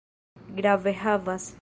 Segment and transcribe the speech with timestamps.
[0.55, 1.49] Grave havas.